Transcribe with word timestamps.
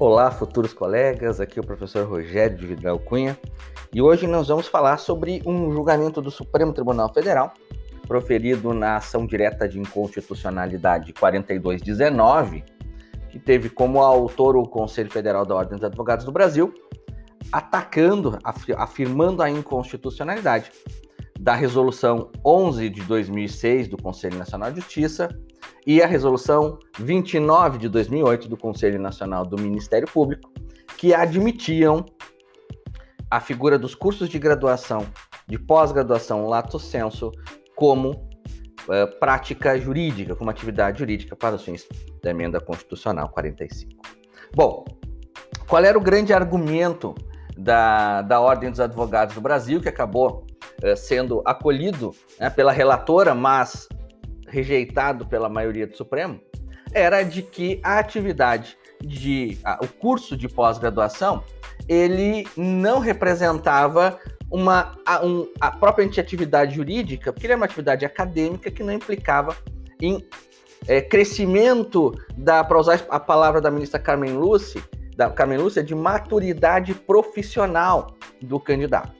Olá, 0.00 0.30
futuros 0.30 0.72
colegas, 0.72 1.42
aqui 1.42 1.58
é 1.58 1.62
o 1.62 1.66
professor 1.66 2.08
Rogério 2.08 2.56
de 2.56 2.66
Vidal 2.68 2.98
Cunha. 2.98 3.38
E 3.92 4.00
hoje 4.00 4.26
nós 4.26 4.48
vamos 4.48 4.66
falar 4.66 4.96
sobre 4.96 5.42
um 5.44 5.70
julgamento 5.70 6.22
do 6.22 6.30
Supremo 6.30 6.72
Tribunal 6.72 7.12
Federal 7.12 7.52
proferido 8.08 8.72
na 8.72 8.96
ação 8.96 9.26
direta 9.26 9.68
de 9.68 9.78
inconstitucionalidade 9.78 11.12
4219, 11.12 12.64
que 13.28 13.38
teve 13.38 13.68
como 13.68 14.00
autor 14.00 14.56
o 14.56 14.66
Conselho 14.66 15.10
Federal 15.10 15.44
da 15.44 15.54
Ordem 15.54 15.76
dos 15.76 15.84
Advogados 15.84 16.24
do 16.24 16.32
Brasil, 16.32 16.72
atacando, 17.52 18.38
afirmando 18.78 19.42
a 19.42 19.50
inconstitucionalidade 19.50 20.72
da 21.38 21.54
Resolução 21.54 22.30
11 22.42 22.88
de 22.88 23.02
2006 23.02 23.88
do 23.88 23.98
Conselho 23.98 24.38
Nacional 24.38 24.70
de 24.70 24.80
Justiça 24.80 25.28
e 25.90 26.00
a 26.00 26.06
Resolução 26.06 26.78
29 27.00 27.76
de 27.76 27.88
2008 27.88 28.48
do 28.48 28.56
Conselho 28.56 29.00
Nacional 29.00 29.44
do 29.44 29.60
Ministério 29.60 30.06
Público, 30.06 30.48
que 30.96 31.12
admitiam 31.12 32.06
a 33.28 33.40
figura 33.40 33.76
dos 33.76 33.92
cursos 33.92 34.28
de 34.28 34.38
graduação, 34.38 35.04
de 35.48 35.58
pós-graduação 35.58 36.46
lato 36.46 36.78
sensu, 36.78 37.32
como 37.74 38.10
uh, 38.12 39.18
prática 39.18 39.76
jurídica, 39.80 40.36
como 40.36 40.48
atividade 40.48 41.00
jurídica 41.00 41.34
para 41.34 41.56
os 41.56 41.64
fins 41.64 41.88
da 42.22 42.30
emenda 42.30 42.60
constitucional 42.60 43.28
45. 43.28 44.00
Bom, 44.54 44.84
qual 45.66 45.82
era 45.82 45.98
o 45.98 46.00
grande 46.00 46.32
argumento 46.32 47.16
da, 47.58 48.22
da 48.22 48.40
Ordem 48.40 48.70
dos 48.70 48.78
Advogados 48.78 49.34
do 49.34 49.40
Brasil, 49.40 49.80
que 49.80 49.88
acabou 49.88 50.46
uh, 50.84 50.96
sendo 50.96 51.42
acolhido 51.44 52.14
né, 52.38 52.48
pela 52.48 52.70
relatora, 52.70 53.34
mas 53.34 53.88
rejeitado 54.50 55.26
pela 55.26 55.48
maioria 55.48 55.86
do 55.86 55.96
Supremo, 55.96 56.40
era 56.92 57.22
de 57.22 57.42
que 57.42 57.80
a 57.82 57.98
atividade 57.98 58.76
de 59.00 59.58
o 59.80 59.86
curso 59.86 60.36
de 60.36 60.48
pós-graduação 60.48 61.42
ele 61.88 62.46
não 62.56 62.98
representava 62.98 64.18
uma 64.50 64.98
a, 65.06 65.24
um, 65.24 65.48
a 65.60 65.70
própria 65.70 66.04
atividade 66.04 66.74
jurídica, 66.74 67.32
porque 67.32 67.46
ele 67.46 67.54
é 67.54 67.56
uma 67.56 67.64
atividade 67.64 68.04
acadêmica 68.04 68.70
que 68.70 68.82
não 68.82 68.92
implicava 68.92 69.56
em 70.00 70.26
é, 70.88 71.00
crescimento 71.00 72.12
da, 72.36 72.64
para 72.64 72.78
usar 72.78 73.04
a 73.08 73.20
palavra 73.20 73.60
da 73.60 73.70
ministra 73.70 74.00
Carmen 74.00 74.32
Lúcia, 74.32 74.82
da 75.16 75.30
Carmen 75.30 75.58
Lúcia, 75.58 75.82
de 75.82 75.94
maturidade 75.94 76.94
profissional 76.94 78.16
do 78.42 78.58
candidato. 78.58 79.12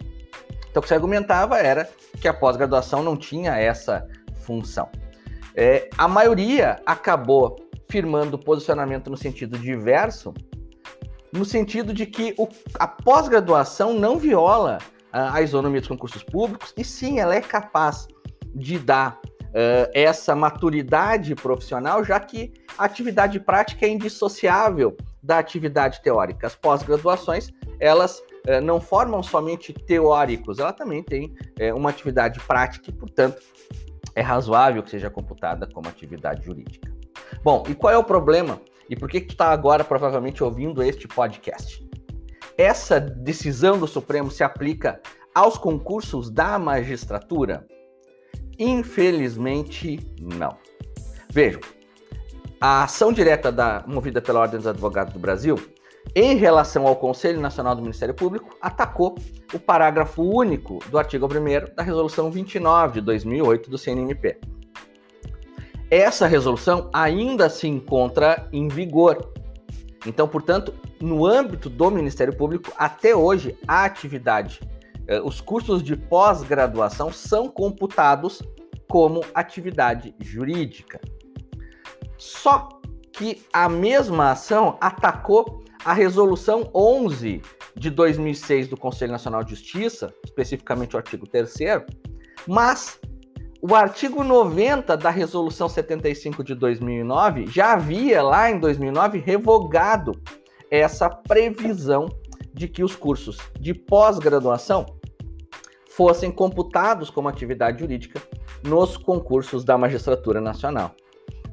Então, 0.71 0.81
o 0.81 0.83
que 0.83 0.89
se 0.89 0.95
argumentava 0.95 1.59
era 1.59 1.89
que 2.21 2.29
a 2.29 2.35
pós-graduação 2.35 3.03
não 3.03 3.17
tinha 3.17 3.57
essa 3.57 4.07
função. 4.43 4.89
É, 5.55 5.89
a 5.97 6.07
maioria 6.07 6.81
acabou 6.87 7.57
firmando 7.89 8.39
posicionamento 8.39 9.11
no 9.11 9.17
sentido 9.17 9.59
diverso, 9.59 10.33
no 11.33 11.45
sentido 11.45 11.93
de 11.93 12.07
que 12.07 12.35
o, 12.39 12.49
a 12.79 12.87
pós-graduação 12.87 13.95
não 13.95 14.19
viola 14.19 14.79
a, 15.13 15.37
a 15.37 15.43
isonomia 15.43 15.81
dos 15.81 15.89
concursos 15.89 16.23
públicos, 16.23 16.73
e 16.77 16.85
sim, 16.85 17.19
ela 17.19 17.35
é 17.35 17.41
capaz 17.41 18.09
de 18.55 18.79
dar 18.79 19.19
uh, 19.51 19.91
essa 19.95 20.35
maturidade 20.35 21.35
profissional, 21.35 22.05
já 22.05 22.19
que 22.19 22.53
a 22.77 22.85
atividade 22.85 23.39
prática 23.39 23.87
é 23.87 23.89
indissociável 23.89 24.97
da 25.23 25.39
atividade 25.39 26.01
teórica. 26.03 26.47
As 26.47 26.55
pós-graduações, 26.55 27.51
elas 27.79 28.19
uh, 28.19 28.61
não 28.63 28.81
formam 28.81 29.23
somente 29.23 29.73
teóricos, 29.73 30.59
ela 30.59 30.73
também 30.73 31.03
tem 31.03 31.27
uh, 31.61 31.77
uma 31.77 31.91
atividade 31.91 32.41
prática 32.41 32.91
e, 32.91 32.93
portanto, 32.93 33.41
é 34.15 34.21
razoável 34.21 34.83
que 34.83 34.91
seja 34.91 35.11
computada 35.11 35.67
como 35.67 35.89
atividade 35.89 36.45
jurídica. 36.45 36.93
Bom, 37.43 37.65
e 37.69 37.75
qual 37.75 37.93
é 37.93 37.99
o 37.99 38.05
problema? 38.05 38.61
E 38.89 38.97
por 38.97 39.09
que, 39.09 39.21
que 39.21 39.29
tu 39.29 39.33
está 39.33 39.51
agora 39.51 39.85
provavelmente 39.85 40.43
ouvindo 40.43 40.83
este 40.83 41.07
podcast? 41.07 41.89
Essa 42.59 43.01
decisão 43.01 43.79
do 43.79 43.87
Supremo 43.87 44.31
se 44.31 44.43
aplica 44.43 45.01
aos 45.35 45.57
concursos 45.57 46.29
da 46.31 46.59
magistratura? 46.59 47.67
Infelizmente, 48.59 49.99
não. 50.21 50.59
Vejam, 51.31 51.61
a 52.61 52.83
ação 52.83 53.13
direta 53.13 53.51
da, 53.51 53.83
movida 53.87 54.21
pela 54.21 54.41
Ordem 54.41 54.59
dos 54.59 54.67
Advogados 54.67 55.15
do 55.15 55.19
Brasil, 55.19 55.57
em 56.15 56.37
relação 56.37 56.87
ao 56.87 56.97
Conselho 56.97 57.41
Nacional 57.41 57.75
do 57.75 57.83
Ministério 57.83 58.15
Público, 58.15 58.57
atacou 58.61 59.17
o 59.53 59.59
parágrafo 59.59 60.23
único 60.23 60.79
do 60.91 60.99
artigo 60.99 61.27
1 61.27 61.75
da 61.75 61.83
Resolução 61.83 62.31
29 62.31 63.01
de 63.01 63.07
2008 63.07 63.71
do 63.71 63.79
CNMP. 63.79 64.39
Essa 65.91 66.27
resolução 66.27 66.89
ainda 66.93 67.49
se 67.49 67.67
encontra 67.67 68.49
em 68.53 68.69
vigor. 68.69 69.33
Então, 70.07 70.27
portanto, 70.27 70.73
no 71.01 71.27
âmbito 71.27 71.69
do 71.69 71.91
Ministério 71.91 72.37
Público, 72.37 72.73
até 72.77 73.15
hoje, 73.15 73.57
a 73.67 73.85
atividade 73.85 74.61
eh, 75.11 75.21
os 75.21 75.41
cursos 75.41 75.83
de 75.83 75.97
pós-graduação 75.97 77.13
são 77.13 77.49
computados 77.49 78.41
como 78.89 79.25
atividade 79.35 80.15
jurídica. 80.21 81.01
Só 82.17 82.69
que 83.13 83.43
a 83.53 83.69
mesma 83.69 84.31
ação 84.31 84.79
atacou 84.81 85.65
a 85.85 85.93
resolução 85.93 86.71
11 86.75 87.43
de 87.75 87.91
2006 87.91 88.69
do 88.69 88.77
Conselho 88.77 89.13
Nacional 89.13 89.43
de 89.43 89.51
Justiça, 89.51 90.13
especificamente 90.25 90.95
o 90.95 90.99
artigo 90.99 91.27
3 91.27 91.55
mas 92.47 93.01
o 93.63 93.75
artigo 93.75 94.25
90 94.25 94.97
da 94.97 95.11
resolução 95.11 95.69
75 95.69 96.43
de 96.43 96.55
2009 96.55 97.47
já 97.47 97.73
havia 97.73 98.23
lá 98.23 98.51
em 98.51 98.59
2009 98.59 99.19
revogado 99.19 100.21
essa 100.71 101.11
previsão 101.11 102.09
de 102.55 102.69
que 102.69 102.83
os 102.83 102.97
cursos 102.97 103.39
de 103.59 103.75
pós-graduação 103.75 104.87
fossem 105.91 106.31
computados 106.31 107.11
como 107.11 107.29
atividade 107.29 107.81
jurídica 107.81 108.23
nos 108.63 108.97
concursos 108.97 109.65
da 109.65 109.77
magistratura 109.77 110.41
nacional. 110.41 110.95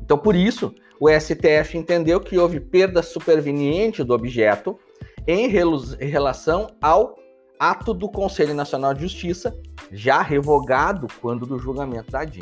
Então, 0.07 0.18
por 0.18 0.38
isso, 0.38 0.73
o 1.01 1.09
STF 1.09 1.78
entendeu 1.78 2.22
que 2.22 2.38
houve 2.38 2.62
perda 2.62 3.03
superveniente 3.03 4.06
do 4.06 4.13
objeto 4.13 4.79
em 5.28 5.50
relação 5.50 6.68
ao 6.81 7.13
ato 7.59 7.94
do 7.94 8.07
Conselho 8.07 8.53
Nacional 8.53 8.94
de 8.94 9.01
Justiça, 9.01 9.53
já 9.91 10.22
revogado 10.22 11.07
quando 11.19 11.46
do 11.46 11.59
julgamento 11.59 12.09
da 12.09 12.23
DIN. 12.23 12.40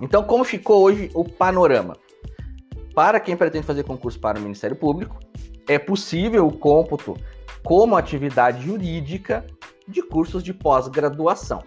Então, 0.00 0.22
como 0.22 0.44
ficou 0.44 0.84
hoje 0.84 1.10
o 1.14 1.24
panorama? 1.24 1.96
Para 2.94 3.18
quem 3.18 3.36
pretende 3.36 3.66
fazer 3.66 3.82
concurso 3.82 4.20
para 4.20 4.38
o 4.38 4.42
Ministério 4.42 4.76
Público, 4.76 5.18
é 5.66 5.80
possível 5.80 6.46
o 6.46 6.56
cômputo 6.56 7.16
como 7.64 7.96
atividade 7.96 8.64
jurídica 8.64 9.44
de 9.88 10.00
cursos 10.00 10.44
de 10.44 10.54
pós-graduação. 10.54 11.60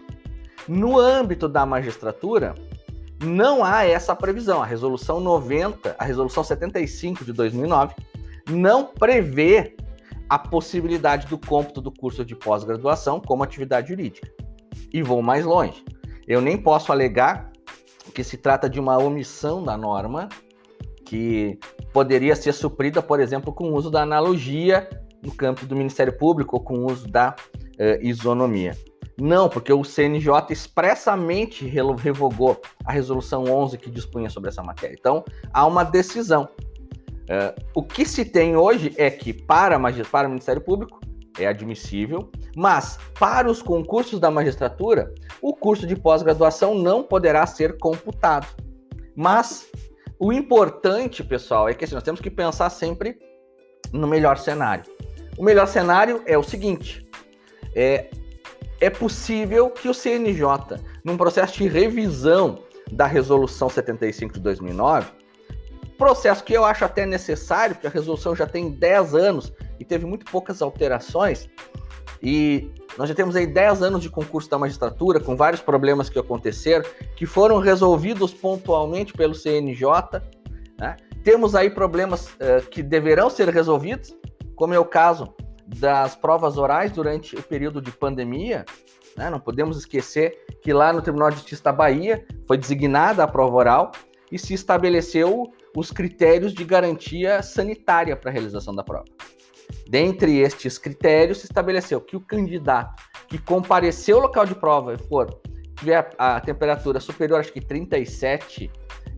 No 0.69 0.97
âmbito 0.97 1.49
da 1.49 1.65
magistratura, 1.65 2.55
não 3.23 3.63
há 3.63 3.85
essa 3.85 4.15
previsão. 4.15 4.61
A 4.61 4.65
resolução 4.65 5.19
90, 5.19 5.95
a 5.97 6.03
resolução 6.03 6.43
75 6.43 7.23
de 7.23 7.33
2009 7.33 7.95
não 8.49 8.85
prevê 8.85 9.75
a 10.27 10.39
possibilidade 10.39 11.27
do 11.27 11.37
cômputo 11.37 11.81
do 11.81 11.91
curso 11.91 12.23
de 12.23 12.35
pós-graduação 12.35 13.19
como 13.19 13.43
atividade 13.43 13.89
jurídica. 13.89 14.29
E 14.91 15.01
vou 15.01 15.21
mais 15.21 15.45
longe. 15.45 15.83
Eu 16.27 16.41
nem 16.41 16.57
posso 16.57 16.91
alegar 16.91 17.51
que 18.13 18.23
se 18.23 18.37
trata 18.37 18.69
de 18.69 18.79
uma 18.79 18.97
omissão 18.97 19.63
da 19.63 19.77
norma 19.77 20.29
que 21.05 21.59
poderia 21.93 22.35
ser 22.35 22.53
suprida, 22.53 23.01
por 23.01 23.19
exemplo, 23.19 23.53
com 23.53 23.65
o 23.65 23.75
uso 23.75 23.91
da 23.91 24.01
analogia 24.01 24.89
no 25.21 25.33
campo 25.33 25.65
do 25.65 25.75
Ministério 25.75 26.17
Público 26.17 26.55
ou 26.55 26.63
com 26.63 26.79
o 26.79 26.91
uso 26.91 27.07
da 27.07 27.35
uh, 27.51 28.01
isonomia. 28.01 28.75
Não, 29.23 29.47
porque 29.47 29.71
o 29.71 29.83
CNJ 29.83 30.31
expressamente 30.49 31.63
revogou 31.63 32.59
a 32.83 32.91
resolução 32.91 33.43
11 33.43 33.77
que 33.77 33.91
dispunha 33.91 34.31
sobre 34.31 34.49
essa 34.49 34.63
matéria. 34.63 34.95
Então, 34.99 35.23
há 35.53 35.63
uma 35.67 35.83
decisão. 35.83 36.49
Uh, 37.29 37.63
o 37.75 37.83
que 37.83 38.03
se 38.03 38.25
tem 38.25 38.55
hoje 38.55 38.95
é 38.97 39.11
que 39.11 39.31
para, 39.31 39.79
para 40.11 40.27
o 40.27 40.31
Ministério 40.31 40.59
Público 40.59 40.99
é 41.37 41.45
admissível, 41.45 42.31
mas 42.55 42.97
para 43.19 43.47
os 43.47 43.61
concursos 43.61 44.19
da 44.19 44.31
magistratura, 44.31 45.13
o 45.39 45.53
curso 45.53 45.85
de 45.85 45.95
pós-graduação 45.95 46.73
não 46.73 47.03
poderá 47.03 47.45
ser 47.45 47.77
computado. 47.77 48.47
Mas 49.15 49.69
o 50.17 50.33
importante, 50.33 51.23
pessoal, 51.23 51.69
é 51.69 51.75
que 51.75 51.85
assim, 51.85 51.93
nós 51.93 52.03
temos 52.03 52.21
que 52.21 52.31
pensar 52.31 52.71
sempre 52.71 53.19
no 53.93 54.07
melhor 54.07 54.39
cenário. 54.39 54.85
O 55.37 55.43
melhor 55.43 55.67
cenário 55.67 56.23
é 56.25 56.35
o 56.35 56.43
seguinte: 56.43 57.07
é, 57.75 58.09
é 58.81 58.89
possível 58.89 59.69
que 59.69 59.87
o 59.87 59.93
CNJ, 59.93 60.43
num 61.05 61.15
processo 61.15 61.53
de 61.53 61.67
revisão 61.67 62.59
da 62.91 63.05
Resolução 63.05 63.69
75 63.69 64.33
de 64.33 64.39
2009, 64.39 65.11
processo 65.97 66.43
que 66.43 66.51
eu 66.51 66.65
acho 66.65 66.83
até 66.83 67.05
necessário, 67.05 67.75
porque 67.75 67.85
a 67.85 67.91
resolução 67.91 68.35
já 68.35 68.47
tem 68.47 68.71
10 68.71 69.13
anos 69.13 69.53
e 69.79 69.85
teve 69.85 70.03
muito 70.03 70.25
poucas 70.25 70.59
alterações, 70.59 71.47
e 72.23 72.71
nós 72.97 73.07
já 73.07 73.13
temos 73.13 73.35
aí 73.35 73.45
10 73.45 73.83
anos 73.83 74.01
de 74.01 74.09
concurso 74.09 74.49
da 74.49 74.57
magistratura, 74.57 75.19
com 75.19 75.35
vários 75.35 75.61
problemas 75.61 76.09
que 76.09 76.17
aconteceram, 76.17 76.83
que 77.15 77.27
foram 77.27 77.59
resolvidos 77.59 78.33
pontualmente 78.33 79.13
pelo 79.13 79.35
CNJ. 79.35 80.21
Né? 80.79 80.97
Temos 81.23 81.53
aí 81.53 81.69
problemas 81.69 82.27
uh, 82.29 82.67
que 82.69 82.81
deverão 82.81 83.29
ser 83.29 83.49
resolvidos, 83.49 84.15
como 84.55 84.73
é 84.73 84.79
o 84.79 84.85
caso 84.85 85.33
das 85.77 86.15
provas 86.15 86.57
orais 86.57 86.91
durante 86.91 87.35
o 87.35 87.43
período 87.43 87.81
de 87.81 87.91
pandemia. 87.91 88.65
Né? 89.15 89.29
Não 89.29 89.39
podemos 89.39 89.77
esquecer 89.77 90.45
que 90.61 90.73
lá 90.73 90.91
no 90.91 91.01
Tribunal 91.01 91.29
de 91.29 91.37
Justiça 91.37 91.63
da 91.63 91.71
Bahia 91.71 92.25
foi 92.47 92.57
designada 92.57 93.23
a 93.23 93.27
prova 93.27 93.55
oral 93.55 93.91
e 94.31 94.39
se 94.39 94.53
estabeleceu 94.53 95.51
os 95.75 95.91
critérios 95.91 96.53
de 96.53 96.63
garantia 96.63 97.41
sanitária 97.41 98.15
para 98.15 98.29
a 98.29 98.33
realização 98.33 98.73
da 98.73 98.83
prova. 98.83 99.05
Dentre 99.89 100.37
estes 100.39 100.77
critérios, 100.77 101.39
se 101.39 101.45
estabeleceu 101.45 101.99
que 102.01 102.15
o 102.15 102.21
candidato 102.21 103.03
que 103.27 103.37
compareceu 103.37 104.17
ao 104.17 104.23
local 104.23 104.45
de 104.45 104.55
prova 104.55 104.93
e 104.93 104.97
for 104.97 105.41
tiver 105.77 106.13
a, 106.17 106.39
temperatura 106.39 106.99
superior, 106.99 107.39
acho 107.39 107.51
que 107.51 107.61
37,6 107.61 108.69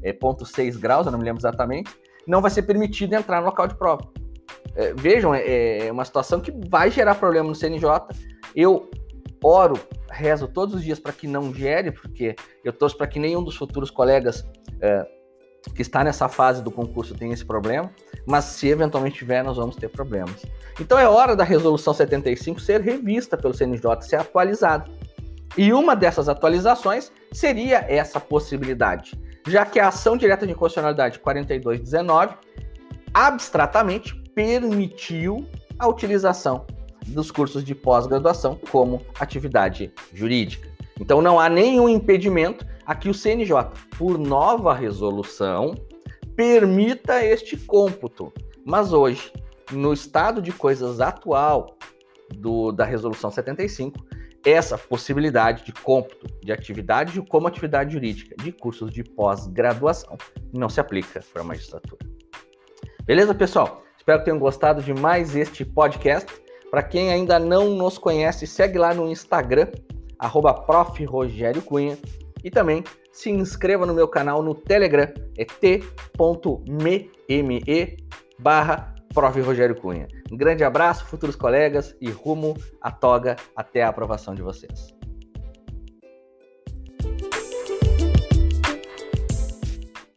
é, 0.04 0.80
graus, 0.80 1.06
eu 1.06 1.12
não 1.12 1.20
me 1.20 1.26
lembro 1.26 1.42
exatamente, 1.42 1.92
não 2.26 2.42
vai 2.42 2.50
ser 2.50 2.64
permitido 2.64 3.14
entrar 3.14 3.42
no 3.42 3.48
local 3.48 3.68
de 3.68 3.76
prova. 3.76 4.08
É, 4.76 4.94
vejam, 4.94 5.34
é, 5.34 5.88
é 5.88 5.92
uma 5.92 6.06
situação 6.06 6.40
que 6.40 6.52
vai 6.68 6.90
gerar 6.90 7.16
problema 7.16 7.48
no 7.48 7.56
CNJ. 7.56 7.90
Eu 8.56 8.90
oro, 9.44 9.80
rezo 10.10 10.48
todos 10.48 10.76
os 10.76 10.84
dias 10.84 11.00
para 11.00 11.12
que 11.12 11.28
não 11.28 11.54
gere, 11.54 11.92
porque 11.92 12.36
eu 12.64 12.72
torço 12.72 12.98
para 12.98 13.08
que 13.08 13.20
nenhum 13.20 13.44
dos 13.44 13.56
futuros 13.56 13.92
colegas 13.92 14.48
é, 14.82 15.06
que 15.76 15.82
está 15.82 16.04
nessa 16.04 16.28
fase 16.28 16.62
do 16.62 16.72
concurso 16.72 17.16
tenha 17.16 17.34
esse 17.34 17.46
problema, 17.46 17.90
mas 18.26 18.46
se 18.46 18.68
eventualmente 18.68 19.18
tiver, 19.18 19.44
nós 19.44 19.58
vamos 19.58 19.76
ter 19.76 19.90
problemas. 19.90 20.46
Então 20.80 20.98
é 20.98 21.08
hora 21.08 21.36
da 21.36 21.44
resolução 21.44 21.94
75 21.94 22.60
ser 22.60 22.82
revista 22.82 23.38
pelo 23.38 23.54
CNJ, 23.54 24.02
ser 24.02 24.18
atualizada. 24.18 24.90
E 25.58 25.72
uma 25.72 25.96
dessas 25.96 26.28
atualizações 26.28 27.12
seria 27.32 27.86
essa 27.88 28.20
possibilidade, 28.20 29.14
já 29.48 29.66
que 29.66 29.80
a 29.80 29.90
ação 29.90 30.18
direta 30.18 30.46
de 30.46 30.52
inconstitucionalidade 30.52 31.20
4219 31.20 32.36
abstratamente 33.14 34.23
permitiu 34.34 35.48
a 35.78 35.88
utilização 35.88 36.66
dos 37.08 37.32
cursos 37.32 37.64
de 37.64 37.76
pós-graduação 37.76 38.58
como 38.72 39.02
atividade 39.20 39.92
jurídica. 40.14 40.70
Então 41.00 41.22
não 41.22 41.40
há 41.40 41.50
nenhum 41.50 41.90
impedimento 41.90 42.66
a 42.86 42.96
que 42.96 43.10
o 43.10 43.14
CNJ, 43.14 43.54
por 43.98 44.18
nova 44.18 44.74
resolução, 44.74 45.76
permita 46.36 47.24
este 47.24 47.58
cômputo. 47.58 48.32
Mas 48.66 48.94
hoje, 48.94 49.32
no 49.72 49.94
estado 49.94 50.42
de 50.42 50.52
coisas 50.52 51.00
atual 51.00 51.78
do, 52.36 52.72
da 52.72 52.86
resolução 52.86 53.30
75, 53.30 54.04
essa 54.46 54.78
possibilidade 54.78 55.66
de 55.66 55.72
cômputo 55.72 56.28
de 56.42 56.52
atividade 56.52 57.22
como 57.22 57.48
atividade 57.48 57.94
jurídica 57.94 58.36
de 58.42 58.52
cursos 58.52 58.92
de 58.92 59.04
pós-graduação 59.04 60.18
não 60.52 60.68
se 60.68 60.80
aplica 60.80 61.24
para 61.32 61.42
a 61.42 61.46
magistratura. 61.46 62.06
Beleza, 63.06 63.34
pessoal? 63.34 63.84
Espero 64.04 64.20
que 64.20 64.26
tenham 64.26 64.38
gostado 64.38 64.84
de 64.84 64.94
mais 64.94 65.34
este 65.34 65.64
podcast. 65.64 66.30
Para 66.70 66.84
quem 66.84 67.10
ainda 67.10 67.40
não 67.40 67.70
nos 67.70 67.98
conhece, 67.98 68.46
segue 68.46 68.78
lá 68.78 68.94
no 68.94 69.10
Instagram, 69.10 69.70
arroba 70.20 70.66
e 72.44 72.52
também 72.52 72.84
se 73.14 73.30
inscreva 73.30 73.86
no 73.86 73.94
meu 73.94 74.06
canal 74.06 74.44
no 74.44 74.54
Telegram, 74.54 75.08
é 75.38 75.46
t.me 75.46 77.12
barra 78.38 78.94
Prof. 79.14 79.40
Rogério 79.40 79.80
Cunha. 79.80 80.10
Um 80.30 80.36
grande 80.36 80.66
abraço, 80.66 81.06
futuros 81.06 81.38
colegas, 81.38 81.96
e 82.02 82.10
rumo 82.10 82.58
à 82.82 82.92
toga 82.92 83.38
até 83.56 83.84
a 83.84 83.88
aprovação 83.88 84.36
de 84.36 84.42
vocês. 84.42 84.93